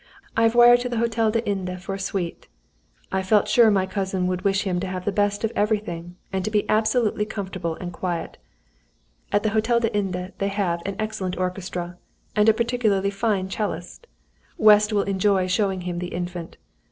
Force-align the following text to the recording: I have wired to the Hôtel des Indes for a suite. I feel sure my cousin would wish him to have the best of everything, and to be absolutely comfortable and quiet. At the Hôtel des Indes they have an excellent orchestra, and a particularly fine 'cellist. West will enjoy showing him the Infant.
I 0.35 0.41
have 0.41 0.55
wired 0.55 0.79
to 0.79 0.89
the 0.89 0.95
Hôtel 0.95 1.31
des 1.31 1.43
Indes 1.47 1.79
for 1.83 1.93
a 1.93 1.99
suite. 1.99 2.47
I 3.11 3.21
feel 3.21 3.45
sure 3.45 3.69
my 3.69 3.85
cousin 3.85 4.25
would 4.25 4.41
wish 4.41 4.63
him 4.63 4.79
to 4.79 4.87
have 4.87 5.05
the 5.05 5.11
best 5.11 5.43
of 5.43 5.51
everything, 5.55 6.15
and 6.33 6.43
to 6.43 6.49
be 6.49 6.67
absolutely 6.67 7.23
comfortable 7.23 7.75
and 7.75 7.93
quiet. 7.93 8.39
At 9.31 9.43
the 9.43 9.49
Hôtel 9.49 9.81
des 9.81 9.93
Indes 9.95 10.31
they 10.39 10.47
have 10.47 10.81
an 10.87 10.95
excellent 10.97 11.37
orchestra, 11.37 11.99
and 12.35 12.49
a 12.49 12.53
particularly 12.55 13.11
fine 13.11 13.47
'cellist. 13.47 14.07
West 14.57 14.91
will 14.91 15.03
enjoy 15.03 15.45
showing 15.45 15.81
him 15.81 15.99
the 15.99 16.07
Infant. 16.15 16.57